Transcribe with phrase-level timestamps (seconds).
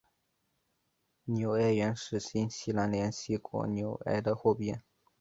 [1.25, 4.73] 纽埃元是新西兰联系国纽埃的货币。